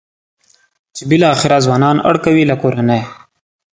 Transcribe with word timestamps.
چې 0.95 1.03
بالاخره 1.09 1.57
ځوانان 1.65 1.97
اړ 2.09 2.15
کوي 2.25 2.43
له 2.47 2.55
کورنۍ. 2.61 3.01